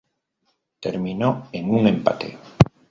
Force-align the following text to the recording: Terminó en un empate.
Terminó 0.79 1.47
en 1.51 1.69
un 1.69 1.85
empate. 1.85 2.35